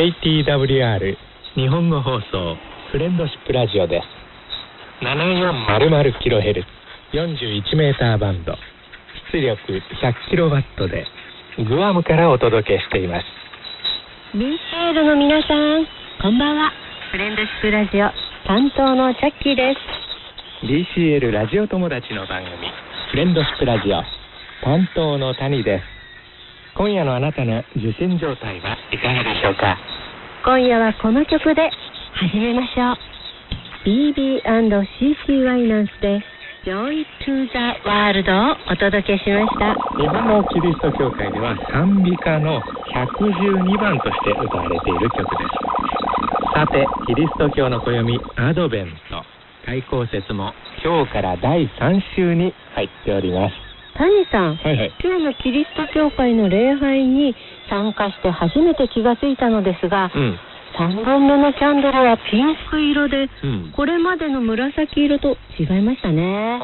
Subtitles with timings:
[0.00, 1.14] KTWR
[1.56, 2.56] 日本語放送
[2.90, 5.04] フレンドシップラジオです。
[5.04, 6.64] 7400kHz
[7.12, 8.56] 41メーターバンド。
[9.30, 9.60] 出力
[10.32, 11.06] 100kW で
[11.68, 13.26] グアムからお届けしています。
[14.34, 15.84] BCL の皆さん
[16.22, 16.72] こんばんは。
[17.12, 18.08] フレンドシップラジオ
[18.48, 19.74] 担当のチャッキーで
[20.62, 20.66] す。
[20.66, 22.56] BCL ラジオ友達の番組
[23.10, 24.02] フレンドシップラジオ
[24.64, 25.99] 担当の谷です
[26.76, 29.76] 今夜のあなたの受信状態はいかがでしょうか？
[30.44, 31.70] 今夜はこの曲で
[32.14, 32.96] 始めましょう。
[33.84, 36.22] BB&CCY ナンスで
[36.64, 37.52] Joy to the
[37.84, 39.74] World をお届けしました。
[39.98, 45.50] 日本のキリスト教会では賛美歌の112番として歌われている曲です。
[46.54, 49.24] さてキリスト教の暦アドベント
[49.66, 50.52] 開講節も
[50.84, 53.54] 今日から第3週に入っております
[54.00, 54.92] 谷さん、はいはい。
[55.04, 57.36] 今日のキリスト教会の礼拝に
[57.68, 60.38] 参加して初めて気がついたのですが、うん。
[60.70, 63.72] 3本目のキャンドルはピンク色でうん。
[63.76, 66.60] これまでの紫色と違いましたね。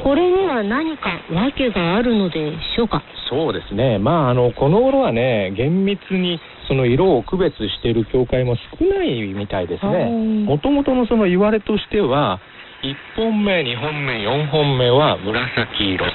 [0.00, 3.04] んこれには何か訳があるのでしょうか？
[3.30, 10.08] そうですね、まあ、あのこの頃はね、厳密にその色を区別している教会も少ないみたいですね。
[10.10, 12.40] うんもともとのその言われとしては、
[12.82, 16.06] 1本目、2本目、4本目は紫色。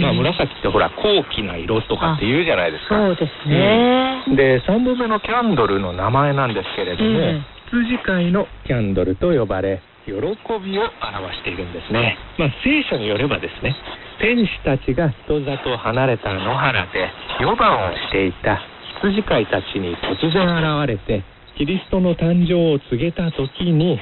[0.00, 2.94] まあ、紫ってほら、高貴な色とかって言うじゃないですか。
[2.94, 12.16] そうですね、で、3本目のキャンドルの名前なんですけれども、うん羊飼いのキャンドルと呼ばれ、喜びを表しているんですね。
[12.38, 13.74] まあ、聖書によればですね、
[14.20, 18.60] 天使たちが人里を離れた野原で予番をしていた
[19.02, 21.24] 羊飼いたちに突然現れて、
[21.56, 23.98] キリストの誕生を告げた時に、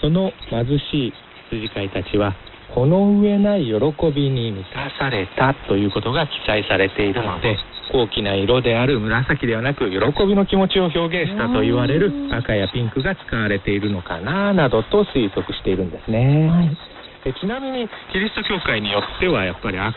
[0.00, 1.12] その貧しい
[1.54, 2.34] 羊飼いたちは、
[2.74, 3.74] この上ない喜
[4.10, 7.56] びに満たされたということが記載されているので、
[7.92, 16.48] 高貴な色である紫ではなく、喜びの気持ちを表現したと言われる赤やピンクが使われているのかななどと推測しているんですね。
[16.48, 16.94] はい
[17.24, 19.96] えちなみにキリスト教会によってはやっぱり赤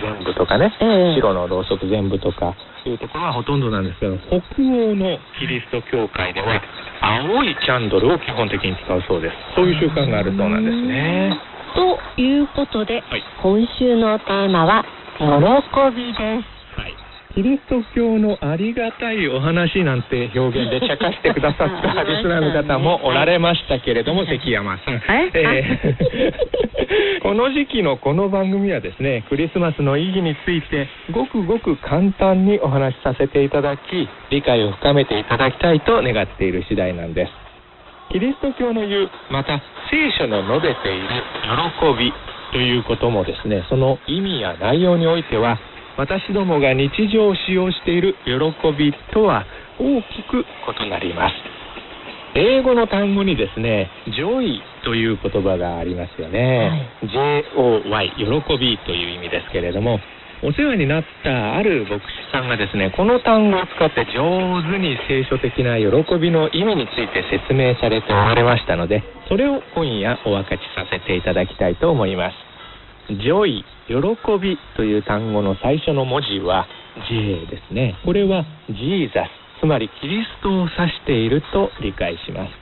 [0.00, 1.14] 全部とかね、ええ。
[1.16, 2.54] 白のろうそく全部とか。
[2.86, 6.62] いうところはほとんどなんですけど北欧のキリスト教会では
[7.02, 9.34] 青いキャンドルを基本的に使うそうです。
[9.56, 11.38] そういう習慣があるそうなんですね。
[11.74, 13.22] ということで、はい。
[13.42, 14.84] 今週のテーマは
[15.18, 16.22] 喜びです。
[16.22, 16.57] はい
[17.38, 24.98] キリスト教のありがたいお話なんて表現で茶化してくださったリスナーの方もおられましたけれども、関山さん。
[24.98, 26.34] はいー
[27.22, 37.32] この時期のこの番組はですね、クリスマスの意義について、ごくごく簡単にお話しさせていただき、理解を深めていただきたいと願っている次第なんです。
[38.10, 39.60] キリスト教の言う、また
[39.92, 41.06] 聖書の述べている
[41.86, 42.12] 喜び
[42.50, 45.60] ということもですね、その意味や内容においては、
[45.98, 49.44] 私どもが日常使用している喜びとは
[49.80, 50.44] 大きく
[50.86, 51.34] 異なります。
[52.36, 56.88] 英語の単語にですね、joy という言葉がありますよね。
[57.02, 59.98] J-O-Y、喜びという意味ですけれども、
[60.44, 72.47] お世話になったある牧師さんがですね、この単語を使って上手に聖書的な喜びの意味について説明されておられましたので、それを今夜お分かちさせていただきたいと思います。
[73.16, 73.94] joy、喜
[74.40, 76.66] びという単語の最初の文字は
[77.08, 77.96] J ですね。
[78.04, 79.12] これは Jesus、
[79.60, 82.52] つまりキリストを指していると理解します。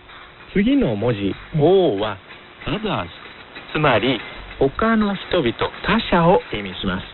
[0.52, 2.16] 次の文字 O は
[2.66, 3.08] others、
[3.72, 4.20] つまり
[4.58, 5.52] 他の人々、
[5.84, 7.06] 他者を意味します。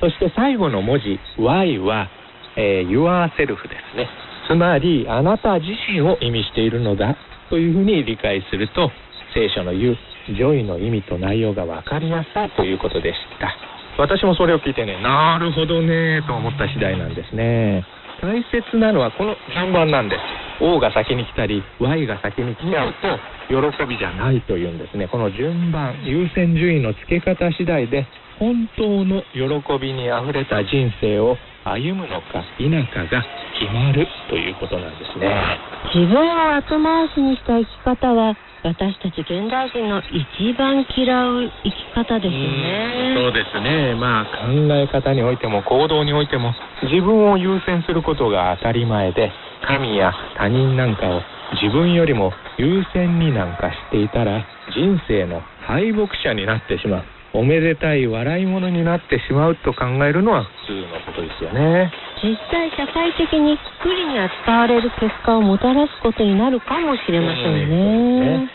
[0.00, 2.08] そして最後の文字 Y は、
[2.56, 4.08] えー yourself ですね。
[4.46, 7.16] つまりあなた自身を意味しているのだ
[7.48, 8.90] というふうに理解すると
[9.34, 9.96] 聖書の言う
[10.32, 13.52] JOY の意味と内容が分かりやすいということでした。
[13.96, 17.84] 私もそれを聞いてね、なるほどねと思った次第なんですね。
[18.20, 20.20] 大切なのはこの順番なんです。
[20.60, 23.18] O が先に来たり Y が先に来ちゃうと
[23.48, 25.08] 喜びじゃないというんですね。
[25.08, 28.06] この順番、優先順位の付け方次第で
[28.38, 33.24] 本当の喜びにあふれた人生を歩むのか否かが
[33.58, 35.58] 決まるということなんですね。
[35.94, 43.94] 自分を後回しにした生き方は私たち現代人の一番嫌う生き方ですよねそうですね。
[43.94, 49.30] まあ考え方においても行動においても自分を優先することが当たり前で
[49.68, 51.20] 神や他人なんかを
[51.60, 57.13] 自分よりも優先になんかしていたら人生の敗北者になってしまう。
[57.34, 61.92] おめでたい笑い物になってしまうと考えるのは普通のことですよね。
[62.22, 68.48] 実際社会的に不利に扱われる結果をもたらすことになるかもしれませんね。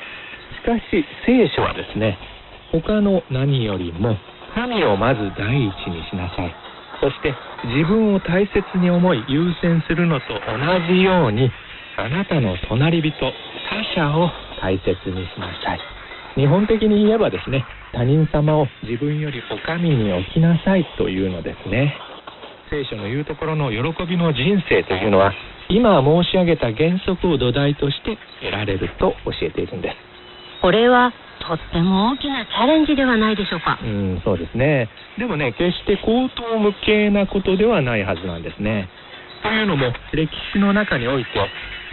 [0.60, 2.18] しかし聖書はですね
[2.72, 4.18] 他の何よりも
[4.54, 6.54] 神をまず第一にしなさい
[7.00, 7.34] そして
[7.64, 11.50] 自分を大切に思い優先するのと同じように
[11.98, 14.30] あなたの隣人他者を
[14.62, 15.80] 大切にしなさい
[16.36, 21.96] 日本的に言えばですね他人様を自分よりお上に置きなさいというのですね
[22.70, 25.34] 聖書の言うところの喜びの人生というのは
[25.70, 29.96] 今申し上げた原則を土台として得られると教えているんです
[30.62, 33.80] これはとっても大きなチャレンジではないでしょうか。
[33.82, 34.90] うん、そうですね。
[35.18, 38.90] でもね、決して口頭無形なことではないはずなんですね。
[39.42, 41.30] というのも、歴史の中において、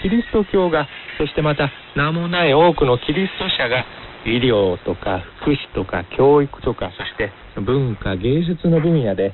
[0.03, 3.87] キリスト教が、そしてまた名もない多くのキリスト者が、
[4.27, 7.31] 医療とか福祉とか教育とか、そして
[7.61, 9.33] 文化芸術の分野で、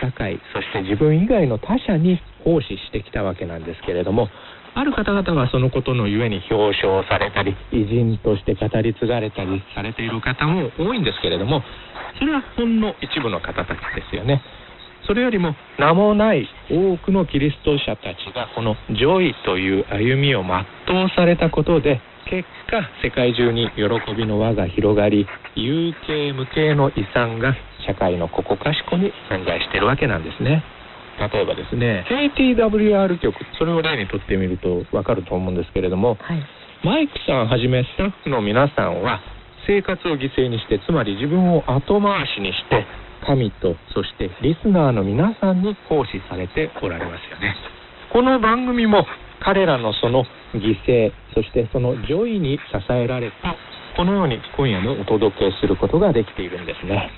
[0.00, 4.28] 社会、そして自分以外の他者に奉仕してきたわけなんですけれども、
[4.74, 11.62] ある方々はそのことのゆえに表彰されたり、偉人として語り継がれたりされている方も多いんですけれども、
[12.18, 14.42] それはほんの一部の方たちですよね。
[15.06, 22.00] それよりも名もない多くのキリスト者たちがこの JOY という歩みを全うされたことで、
[22.30, 25.26] 結果世界中に喜びの輪が広がり、
[25.56, 27.54] 有形無形の遺産が
[27.86, 30.62] 社会のここかしこに存在しているわけなんですね。
[31.18, 36.42] 例えばですね KTWR 局それを例にとってみると分かると思うんですけれども、はい。
[36.84, 39.20] マイクさんはじめスタッフの皆さんは
[39.66, 42.86] 生活を犠牲にしてつまり自分を後回しにして
[43.26, 47.54] 神とそしてリスナーの皆さんに奉仕されておられますよね
[48.12, 49.06] この番組も
[49.40, 50.24] 彼らのその
[50.54, 53.56] 犠牲そしてその JOY に支えられた
[53.96, 57.10] このように今夜もお届けすることができているんですね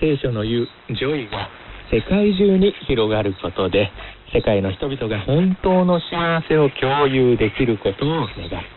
[0.00, 1.48] 聖書の言う JOY が
[1.90, 3.90] 世界中に広がることで
[4.32, 8.28] 世界の人々が本当の幸せを共有できることを願っ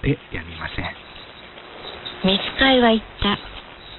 [0.02, 1.12] てやみません
[2.24, 3.40] 御使いは言った。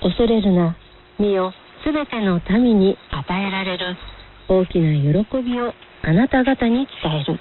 [0.01, 0.77] 恐れるな。
[1.19, 1.53] 見よ、
[1.85, 3.97] すべての民に与えられる
[4.49, 7.41] 大きな喜びをあなた方に伝える。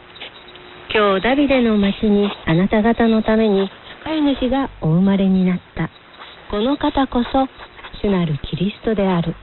[0.93, 3.69] 今日ダビデの町にあなた方のために
[4.03, 5.91] 飼い主がお生まれになった。
[6.49, 7.47] この方こそ
[8.01, 9.35] 主なるキリストである。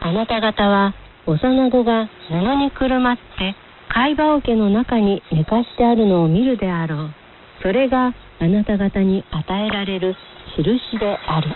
[0.00, 0.94] あなた方は
[1.26, 3.54] 幼子が布にくるまって
[3.90, 7.10] 貝羽桶の中に寝かしてあるのを見るであろう。
[7.62, 10.16] それがあなた方に与えられる
[10.56, 11.50] 印である。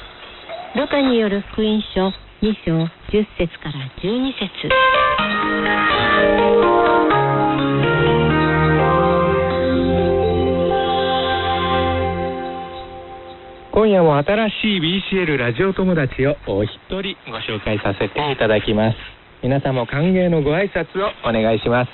[0.77, 2.13] ルカによる福音書
[2.43, 4.69] 2章10節から12節。
[13.71, 14.81] 今夜も新しい
[15.15, 18.97] BCL ラジオ友達をお一人ご紹介させていただきます。
[19.45, 21.91] 皆さんも歓迎のご挨拶をお願いします。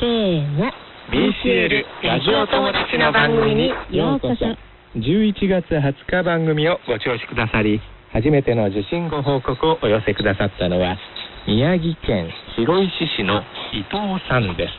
[0.00, 0.72] せーの。
[1.12, 4.46] BCL ラジオ友達の番組にようこそ。
[4.98, 10.98] 11月20日番組をご聴取くださり初めての受信ご報告をお寄せくださったのは
[11.46, 13.42] 宮城県白石市の
[13.72, 13.98] 伊藤
[14.28, 14.72] さんです。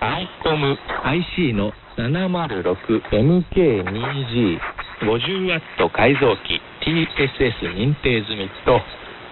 [0.00, 4.60] アイコム IC の 706MK2G
[5.02, 8.80] 50W 改造機 TSS 認定済みと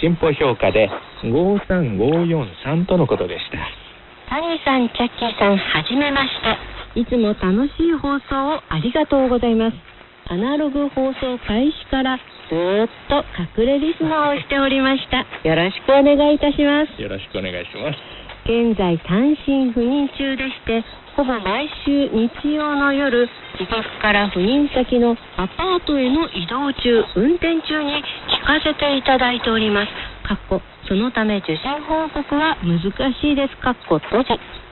[0.00, 0.90] 進歩評価で
[1.22, 3.58] 53543とのことでした
[4.28, 7.00] タニーさん、チャッキーさん、はじめまして。
[7.00, 9.76] いつも楽しい放送をありがとうございます。
[10.28, 12.18] アナログ放送開始から
[12.50, 13.24] ずーっと
[13.60, 15.24] 隠れリスナーをしておりました。
[15.48, 17.00] よろしくお願いいたします。
[17.00, 20.82] よろしくお願いします現在単身赴任中でして
[21.14, 23.28] ほぼ毎週日曜の夜
[23.60, 28.02] 自宅から赴任先のアパートへの移動中運転中に
[28.32, 29.92] 聞かせていただいております。
[30.26, 32.80] かっこそのため受信報告は難
[33.20, 34.30] しいですかっこ閉じ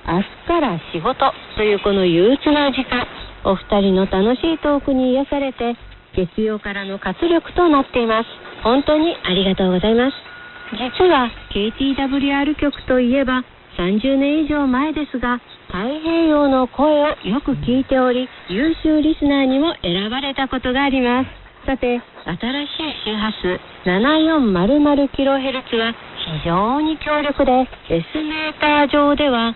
[0.08, 3.06] 明日から仕事というこの憂鬱な時間
[3.44, 5.76] お二人の楽しいトークに癒されて
[6.16, 8.28] 月曜からの活力となっています。
[8.64, 10.16] 本当にありがとうございます。
[10.72, 13.44] 実は KTWR 局といえば
[13.76, 21.30] 30年以上前ですが太平洋の声をよく聞いており優秀リスナーにも選ばれたことがあります。
[21.66, 25.94] さて新しい周波数 7400kHz は
[26.42, 29.54] 非常に強力で S メーター上では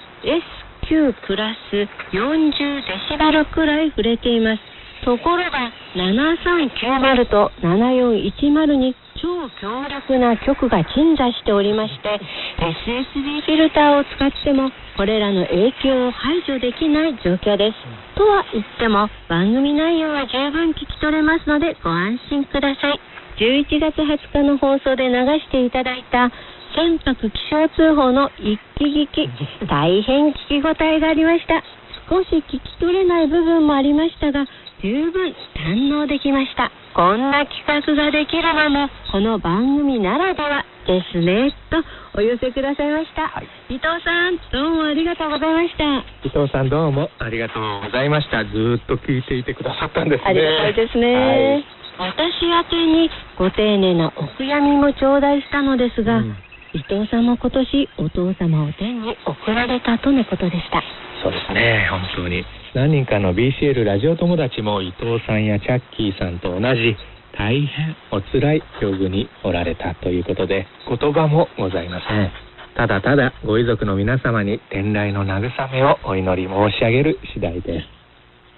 [0.82, 4.60] SQ プラス40デシバルくらい触れています。
[5.04, 12.20] ところが7390と7410に超強力な局が鎮座しておりまして
[12.56, 17.76] SSB フィルターを使ってもこれらの影響を排除できない状況です。
[18.16, 23.00] とは言っても番組内容は十分聞き取れますのでご安心ください。
[23.36, 26.30] 11月20日の放送で流していただいた
[26.74, 29.28] 船舶気象通報の一気聞き
[29.66, 31.62] 大変聞き応えがありました。
[32.08, 34.46] 少し聞き取れない部分もありましたが、
[34.82, 36.70] 十分堪能できました。
[36.94, 41.84] こんな企画ができるのも、この番組ならではですね、と
[42.18, 43.28] お寄せくださいました。
[43.28, 45.84] はい伊藤さん、どうもありがとうございました。
[46.24, 48.44] 伊藤さんどうもありがとうございました。
[48.44, 50.30] ずーっと聞いていてくださったんですね。
[50.30, 51.64] ありがたいですね。
[51.98, 56.36] 私宛てにご丁寧なお悔やみも頂戴したのですが、うん
[56.72, 60.80] 伊藤さんも今年お父様を天に送られたとのことでした。
[61.20, 62.44] そうですね、本当に。
[62.72, 66.96] 何人かの BCL ラジオ友達も伊藤さんやチャッキーさんと同じ
[67.36, 72.30] 大変お辛い境遇におられたということで言葉もございません。
[72.76, 77.86] ただただご遺族の皆様に天来の慰めをお祈り申し上げる次第です。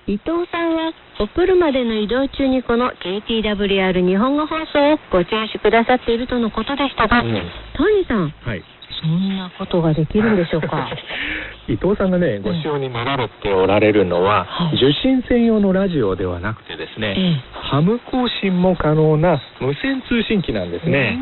[0.06, 7.32] 伊藤さんはお車での移動中にこの KTWR 日本語放送をご注視くださっているとのことでしたが、うん
[7.78, 8.62] 谷さん、はい。
[9.02, 10.88] そんなことができるんでしょうか？
[11.68, 21.18] 伊藤さんがね、ご使用になられておられるのは、はい受信専用のラジオではなくてですね、ええハム更新も可能な無線通信機なんですね。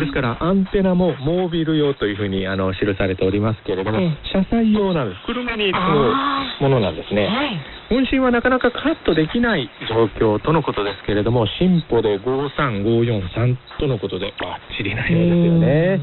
[0.00, 5.22] ですからアンテナもモービル用というふうにあの記されておりますけれども、え車載用なんです。
[5.26, 7.26] 車に積むあものなんですね。
[7.26, 7.58] はい。
[7.88, 16.00] 本心はなかなかカットできない状況とのことですけれども、進歩で53543とのことでバッチリなようですよね。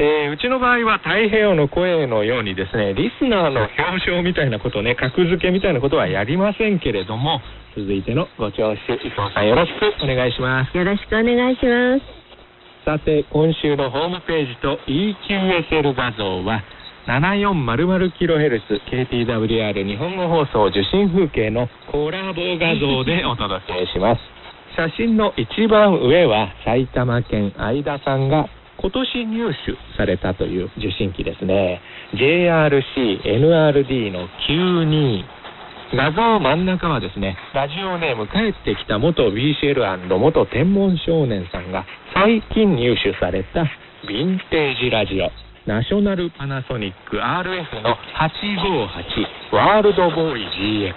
[0.00, 7.42] えーうちの場合は太平洋の声のようにですね、リスナーの表彰みたいなことね、格付けみたいなことはやりませんけれども、
[7.76, 10.74] 続いてのご聴取、伊藤さんよろしくお願いします。
[10.74, 12.02] よろしくお願いします。
[12.86, 16.64] さて、今週のホームページと EQSL 画像は、
[17.06, 24.22] 7400kHz KTWR 日本語放送受信風景のコラボ画像で お届けします。
[24.76, 28.48] 写真の一番上は埼玉県相田さんが
[28.80, 31.82] 今年入手されたという受信機ですね。
[32.14, 35.24] JRC-NRD の92。
[35.92, 41.84] 画像真ん中はですね、ラジオネーム帰ってきた元 BCL& 元天文少年さんが
[42.14, 43.64] 最近入手された
[44.06, 45.30] ヴィンテージラジオ。
[45.66, 47.96] ナショナルパナソニック RF の
[49.52, 50.46] 858ワールドボーイ
[50.88, 50.94] GX。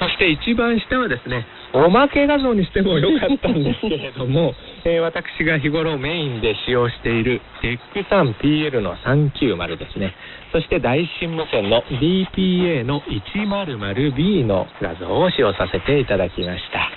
[0.00, 4.54] そして一番下はですね、おまけ画像にしてもよかったんですけれども、
[4.84, 10.14] えー私が日頃メインで使用している TEC3PL の390ですね。
[10.52, 16.88] そして大新無線の DPA の 100B の画像を使用させていただきました。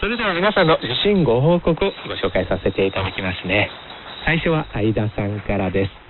[0.00, 3.70] それでは皆さんの受信ご報告をご紹介させていただきますね。
[4.26, 6.02] 最初は相田さんからです。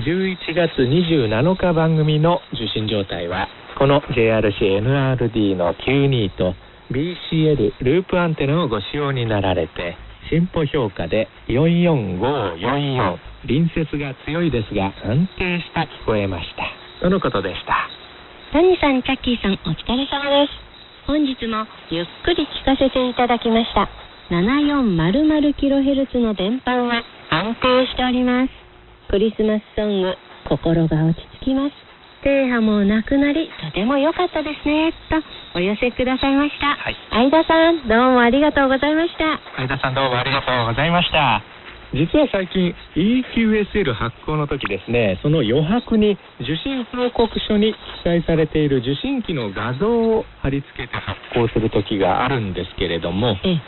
[0.00, 3.48] 11月27日番組の受信状態は、
[3.78, 6.54] この JRC-NRD の92と
[6.90, 9.96] BCL ループアンテナをご使用になられて、
[10.32, 16.64] 進歩評価で44544、隣接が強いですが安定した聞こえました。
[17.04, 17.90] とのことでした。
[18.52, 20.56] 谷さん、チャッキーさん、お疲れ様です。
[21.06, 23.90] 本日もゆっくり聞かせていただきました。
[24.30, 28.50] 7400kHz の電波は安定しております。
[29.10, 30.16] クリスマスソング、
[30.48, 31.91] 心が落ち着きます。
[32.22, 36.78] 停波もなくなり、とても良かったですね、とお寄せくださいました。
[36.78, 39.40] はい相田さん、どうもありがとうございました。
[39.56, 41.42] 相田さんどうもありがとうございました。
[41.92, 53.60] 実は最近 EQSL 発行の時ですね、その余白に受信報告書に記載されている受信機の画像を貼り付けて発行する時があるんですけれども、ええ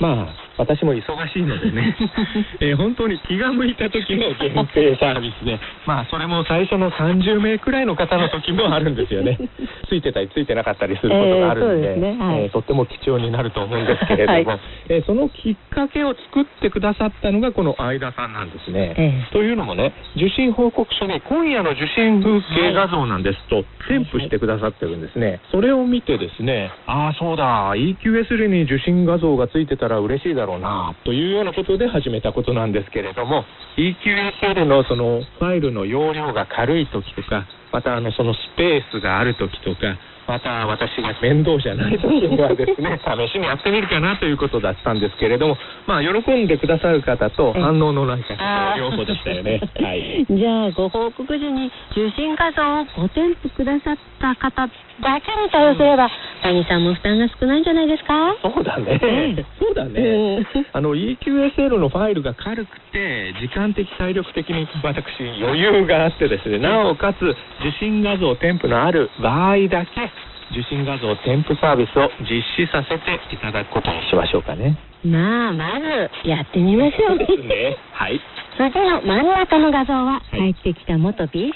[0.00, 1.96] まあ、私も忙しいのでね、
[2.60, 9.38] えー本当に気が向いた時の限定サービスで、まあ、それも最初の30名くらいの方の時もあるんですよね。
[9.88, 18.94] ついてたりついてなかったりすることがあるんで、えーそうですねはいえーとっても貴重になると思うんですけれども、はいえーそのきっかけを作ってくださったのがこの相田さんなんですね。
[18.96, 25.40] ええというのもね、受信報告書に今夜の受信風景画像なんですと添付してくださってるんですね。
[25.50, 33.44] それを見てですね、ああ、そうだ、EQSL に受信画像がついてたら嬉しいだろうな、というようなことで始めたことなんですけれども、
[33.76, 49.58] EQSL のそのファイルの容量が軽い時とか、またあのそのスペースがある時とか、また私が面倒じゃない時にはですね、 試しにやってみるかなということだったんですけれども、まあ喜んでくださる方とええ反応のない方あーと両方でしたよね。
[49.80, 50.26] はい。
[50.28, 54.68] じゃあ、ご報告時に受信画像をご添付くださった方
[55.00, 56.10] だけに対応すれば、
[56.48, 58.34] 谷さんも負担が少ないんじゃないですか？
[58.42, 59.46] そうだねうん。
[59.58, 60.00] そうだね。
[60.00, 65.04] うんあの EQSL のファイルが軽くて時間的体力的に私
[65.42, 67.34] 余裕があってですねなおかつ受
[67.78, 70.10] 信画像添付のある場合だけ
[70.52, 74.76] 受信画像添付サービスを実施させていただくことにしましょうかね。
[75.04, 77.18] まあ、まず、やってみましょう。
[77.18, 77.76] ですね。
[77.92, 78.18] はい。
[78.56, 81.52] 次の真ん中の画像は帰ってきた元 BCL&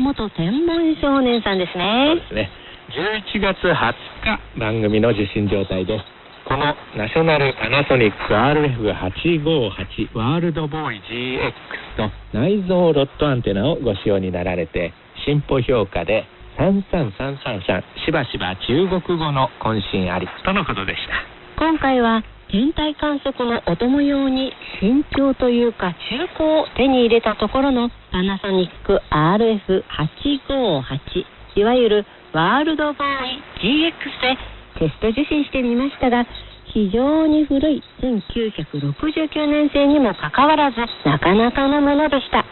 [0.00, 2.50] 元天文少年さんですそうねですね。
[2.90, 6.04] 11月20日番組の受信状態です。
[6.44, 11.54] このナショナルパナソニック RF858 ワールドボーイ GX
[11.96, 14.92] と内蔵ロットアンテナをご使用になられて
[15.24, 16.26] 進歩評価で
[16.58, 21.14] 33333しばしば中国語の渾身ありとのことでした。
[21.56, 31.24] 今回は天体観測のお供用に新調というか中古を手に入れたところのパナソニック RF858
[31.56, 36.26] いわゆるワールドバイ GX でテスト受信してみましたが
[36.66, 42.44] 非常に古い1969年製にもかかわらずなかなかのものでした。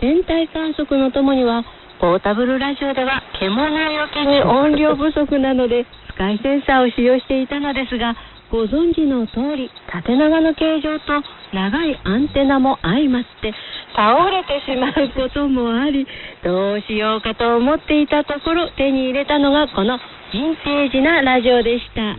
[0.00, 1.62] 天体観測のともには
[2.00, 8.16] ポータブルラジオでは獣よけに音量不足なのでスカイセンサーを使用していたのですが
[8.50, 11.22] ご存知の通り縦長の形状と
[11.54, 13.54] 長いアンテナも相まって
[13.94, 16.06] 倒れてしまうこともあり
[16.42, 19.98] どうしようかと思っていたところ手に入れたのがこの
[20.34, 22.16] ヴィンテージなラジオでした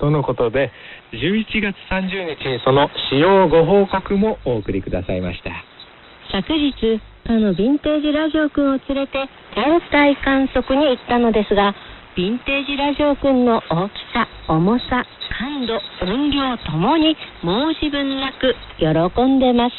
[0.00, 0.72] とのことで
[1.12, 5.50] 11月30日にその使用ご報告もお送りくださいました。
[6.32, 11.74] 昨日かのヴィンテージラジオくんを連れて天体観測に行ったのですが
[12.16, 15.02] ヴィンテージラジオくんの大きさ重さ
[15.36, 18.86] 感度音量ともに申し分なく喜
[19.24, 19.74] んでます。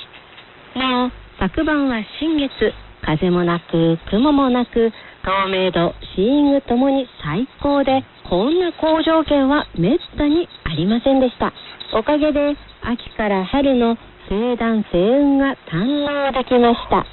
[0.78, 2.74] なお昨晩は新月
[3.04, 4.92] 風もなく雲もなく
[5.24, 11.54] 透明度シーイングともに最高でこんな好条件はめったにありませんでした。
[11.94, 13.96] おかげで秋から春の
[14.28, 17.06] 晴暖星雲が堪能できました。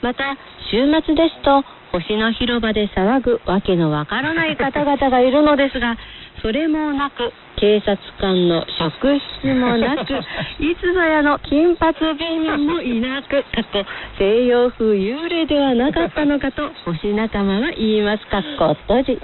[0.00, 0.34] また
[0.70, 5.96] 週末ですと星の広場で騒ぐわけのわからない方々がいるのですが
[6.40, 9.06] それもなく警察官の職
[9.38, 10.10] 質もなく
[10.58, 13.84] いつぞやの金髪美人もいなくかっこ
[14.18, 18.26] 西洋風幽霊ではなかったのかと星仲間は言います。
[18.26, 19.20] かっこ閉じ。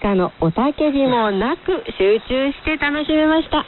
[0.00, 3.64] 鹿のおたけびもなく集中して楽しめました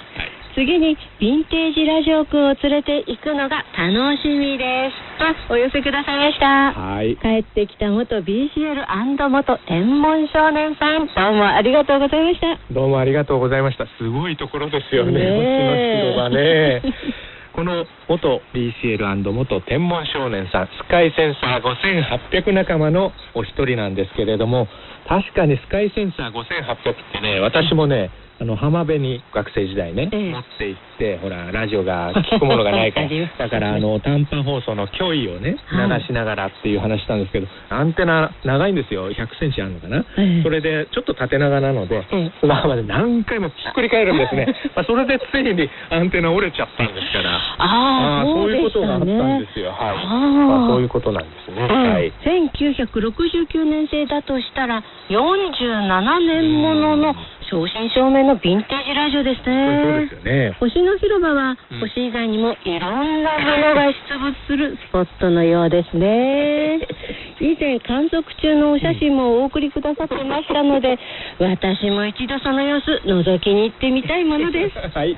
[0.56, 3.92] 次にヴィンテージラジオくんを連れて行くのが楽
[4.24, 7.14] しみですとお寄せくださいましたはい。
[7.20, 13.84] 帰ってきた元 BCL& 元天文少年さんどうもありがとうございましたどうもありがとうございました。
[13.98, 15.12] すごいところですよね。
[15.12, 16.82] ねの広場ね。
[17.52, 24.68] この元 BCL& 元天文少年さん、スカイセンサー5800仲間のお一人なんですけれども、
[25.06, 40.04] 確かにスカイセンサー5800ってね、私もね、あの浜辺に学生時代ね、ええ持って行って、ほら、ラジオが聞くものがないから だからあの短波放送の脅威をね、はい流しながらっていう話したんですけど、アンテナ長いんですよ、100センチあるのかな。
[40.18, 44.54] ええそれでちょっと縦長なので、ええ砂浜で何回もひっくり返るんですね。
[44.76, 47.36] まあそれでついにアンテナ折れちゃったんですから。
[47.36, 49.70] ああーそういうことがあったんねですよ。
[49.70, 50.06] はい。
[50.46, 51.66] まあそういうことなんですね。
[51.70, 52.12] うんはい。
[52.24, 57.16] 1969年製だとしたら47年ものの
[57.50, 60.56] 正真正銘のヴィンテージラジオですそうねですよね。
[60.58, 66.80] 星の広場はうん星以外にもいろんなものが出没するスポットのようですね
[67.40, 70.98] 以前観測中のお写真もお送りくださってましたので
[71.38, 75.16] 私も一度その様子覗きに行ってみたいものです はい。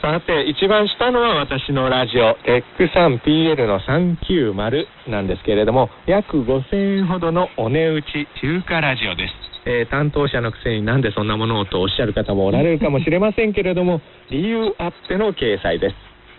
[0.00, 9.49] さて、一番下のは私のラジオ、テック 3PL の390なんですけれども、約5000円ほどのお値打ち中華ラジオです。
[9.66, 15.96] えー担当者のくせになんでそんなものをとおっしゃる方もおられるかもしれませんけれども、 理由あっての掲載です。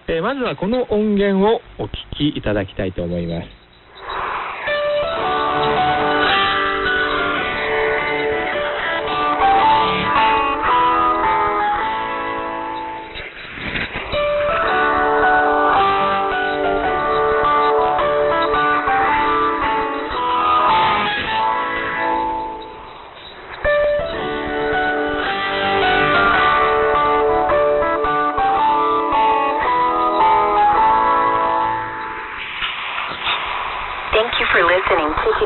[0.08, 3.61] えーまずはこの音源をお聴きいただきたいと思います。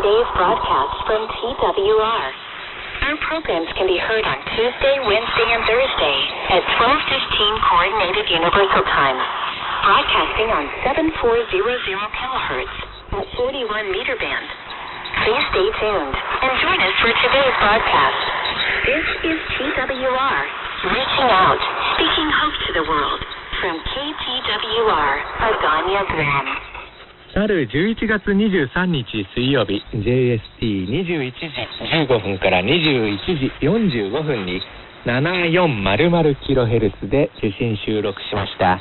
[0.05, 2.25] Today's broadcast from TWR.
[3.09, 6.17] Our programs can be heard on Tuesday, Wednesday, and Thursday
[6.53, 9.17] at 12:15 Coordinated Universal Time,
[9.81, 12.77] broadcasting on 7400 kilohertz
[13.17, 14.45] at 41 meter band.
[15.25, 18.21] Please stay tuned and join us for today's broadcast.
[18.85, 20.41] This is TWR,
[20.93, 21.61] reaching out,
[21.97, 23.21] speaking hope to the world
[23.57, 25.13] from KTWR,
[25.49, 26.64] Aganya Guam.
[27.35, 31.51] 去る11月23日水曜日 JST21 時
[32.07, 34.61] 15分から21時45分に
[35.05, 38.79] 7400kHz で受信収録しました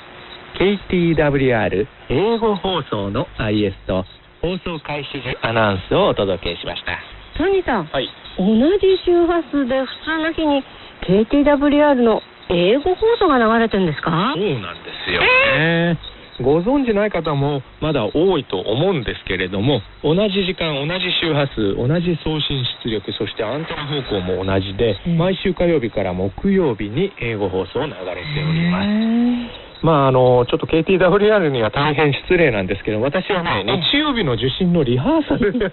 [0.59, 4.05] KTWR 英語放送の IS と
[4.41, 6.99] 放送開始時アナウンスをお届けしました。
[7.37, 8.09] トニーさん、はい。
[8.39, 8.45] 同
[8.79, 10.63] じ周波数で普通の日に
[11.03, 14.35] KTWR の英語放送が流れてるんですか？
[14.37, 15.99] そうなんですよね。
[16.43, 28.89] ご存知ない方もまだ多いと思うんですけれども同じ時間同じ周波数同じ送信出力そしてアンテナ方向も同じで、うん毎週火曜日から木曜日に英語放送を流れております。
[28.89, 35.71] へまああのちょっと KTWR には大変失礼なんですけど私はねうん日曜日の受信のリハーサル で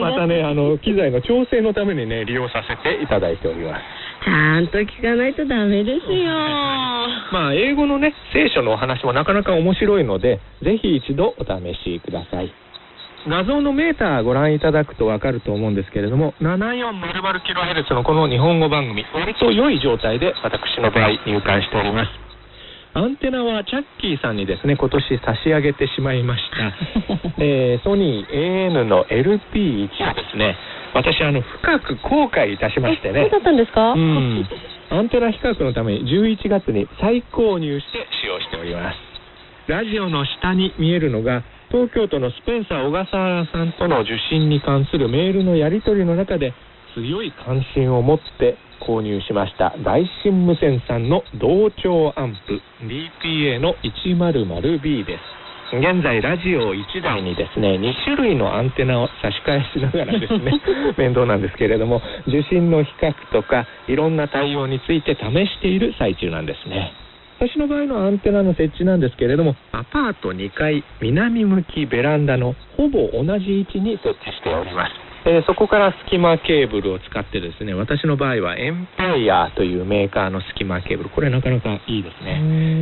[0.00, 3.82] またねあの機材の調整のためにね利用させていただいております。
[4.26, 6.34] ちゃんと聞かないとダメですよ。
[7.30, 12.52] まあ英語のね聖書のお話もなかなか面白いのでぜひ一度お試しください
[13.28, 22.25] 画像のメーターご覧いただくとわかると思うんですけれども 7400kHz のこの日本語番組割と良い状態で私の場合入館しております
[22.96, 26.72] アンテナはチャッキーさんにですね今年差し上げてしまいました、
[27.44, 30.56] えーソニー AN の LP1 をですね。
[30.94, 33.24] 私あの深く後悔いたしましてね。
[33.24, 33.92] そうだったんですか？
[33.92, 34.48] うん、
[34.88, 38.98] アンテナ比較のために11月に再購入して使用しております。
[39.66, 46.54] ラジオの下に見えるのが東京都のスペンサー小笠原さんとの受信に関するメールのやり取りの中で
[46.96, 55.76] 強い関心を持って購入しました大新無線さんの同調アンプ DPA の 100B です。
[55.76, 60.52] 現在ラジオ1台にですね2種類のアンテナを差し替えしながらですね
[60.96, 66.92] 面倒なんですけれども受信の比較とかいろんな対応について試している最中なんですね。
[67.38, 82.40] 私の場合のアンテナの設置なんですけれどもアパート2階南向きベランダのほぼ同じ位置に設置しておりますえーそこから隙間ケーブルを使ってですね私の場合はエンパイアというメーカーの隙間ケーブルこれなかなかいいですね。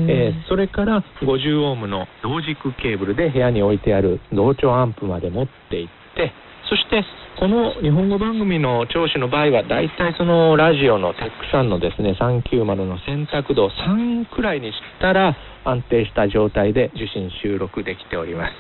[0.09, 6.33] えーそれから50オームの同軸ケーブルで部屋に置いてある同調アンプまで持って行って
[6.69, 7.05] そして
[7.39, 18.53] この日本語番組の聴取の場合はだいたいそのラジオのテックさんのですね390の選択度3くらいにしたら安定した状態で受信収録できております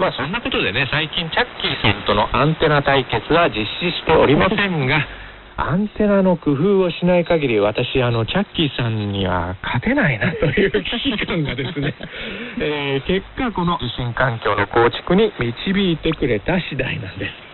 [0.00, 5.06] まあそんなことでね最近チャッキーさんとのアンテナ対決は実施しておりませんが
[5.60, 11.94] アンテナの工夫をしない限り私あのチャッキーさんには勝てないなという危機感がですね、
[12.60, 17.49] えー結果この受信環境の構築に導いてくれた次第なんです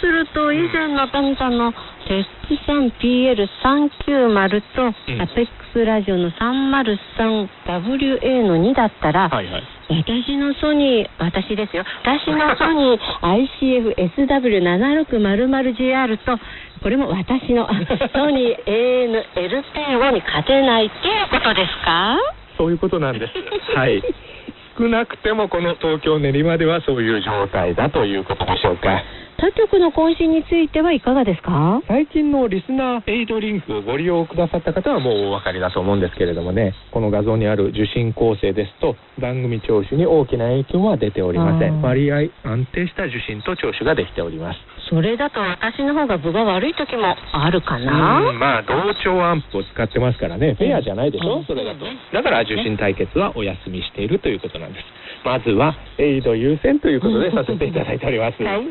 [0.00, 1.72] すると以前の谷さんの
[2.06, 5.22] テスチさん PL390 と、うん。
[5.22, 9.62] アペックスラジオの 303WA の2だったら、はいはい。
[9.88, 11.84] 私のソニー、私ですよ。
[12.02, 13.94] 私のソニー
[14.84, 16.38] ICF-SW7600GR と、
[16.82, 17.66] これも私の
[18.14, 22.16] ソニー AN-LP5 に勝てないっていうことですか？
[22.58, 23.32] そういうことなんです。
[23.76, 24.02] はい。
[24.78, 29.02] 少なくてもこの東京練馬ではそういう状態だということでしょうか
[29.44, 31.82] 他局の更新についてはいかがですか？
[31.86, 36.72] 最近のリスナーエイドリンクご利用くださった方はもうお分かりだと思うんですけれどもね。
[36.92, 41.82] この画像にある受信構成ですと番組聴取に大きな影響は出ておりません。
[41.82, 44.60] 割合安定した受信と聴取ができております。
[44.88, 48.24] それだと私の方が分が悪い時もあるかな？
[48.24, 50.54] うんまあ同調アンプを使ってますからね。
[50.56, 51.44] フェアじゃないでしょ、うん。
[51.44, 51.84] それだと。
[52.14, 54.84] だから受信対決はお休みしているということなんです。
[55.22, 58.64] まずはエイド優先ということでさせていただいております、はい。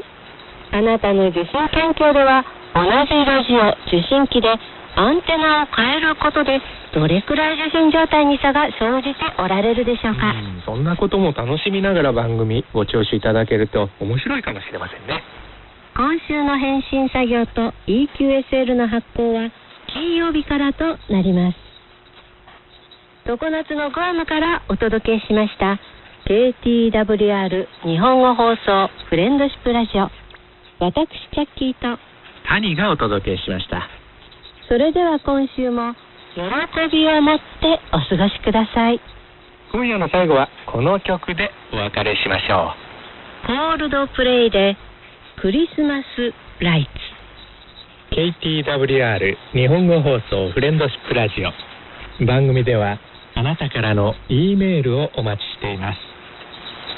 [0.74, 2.90] あなたの受信環境では、同じ
[3.26, 4.50] ラジオ受信機で
[4.96, 6.60] アンテナを変えることで、
[6.94, 10.30] どれくらい受信状態に差が生じておられるでしょうか？
[10.32, 15.24] うんそんなことも楽しみながら番組ご聴取いただけると面白いかもしれませんね
[15.96, 19.50] 今週の返信作業と EQSL の発行は
[19.94, 21.58] 金曜日からとなります。
[23.26, 25.80] 常夏のグアムからお届けしました
[26.26, 30.23] KTWR 日本語放送フレンドシップラジオ。
[30.84, 31.98] 私、チャッキーと
[32.46, 33.88] 谷がお届けしました
[34.68, 35.94] それでは今週も
[36.36, 36.42] 喜
[36.92, 39.00] びを持ってお過ごしください。
[39.72, 42.74] 今夜の最後はこの曲でお別れしましょ
[43.48, 44.76] コールドプレイで
[45.40, 46.90] クリスマスライ
[48.12, 48.20] ツ。
[48.20, 51.36] う KTWR 日本語放送フレンドシップラジ
[52.20, 53.00] オ番組では
[53.36, 56.00] あなたからの E メールをお待ちしています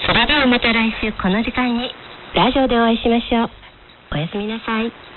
[0.07, 1.91] それではまた来週この時間に
[2.33, 3.64] ラジオでお会いしましょう。
[4.15, 5.14] おやすみなさい。